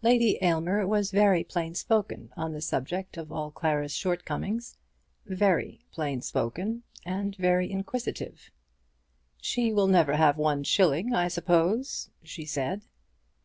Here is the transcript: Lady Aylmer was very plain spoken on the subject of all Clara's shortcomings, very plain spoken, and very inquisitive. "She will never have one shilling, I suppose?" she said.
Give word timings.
Lady 0.00 0.38
Aylmer 0.42 0.86
was 0.86 1.10
very 1.10 1.42
plain 1.42 1.74
spoken 1.74 2.32
on 2.36 2.52
the 2.52 2.60
subject 2.60 3.16
of 3.16 3.32
all 3.32 3.50
Clara's 3.50 3.90
shortcomings, 3.92 4.78
very 5.26 5.80
plain 5.90 6.20
spoken, 6.22 6.84
and 7.04 7.34
very 7.34 7.68
inquisitive. 7.68 8.52
"She 9.40 9.72
will 9.72 9.88
never 9.88 10.14
have 10.16 10.36
one 10.36 10.62
shilling, 10.62 11.12
I 11.12 11.26
suppose?" 11.26 12.10
she 12.22 12.44
said. 12.44 12.82